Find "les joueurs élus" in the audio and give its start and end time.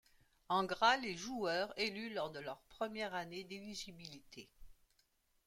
0.97-2.11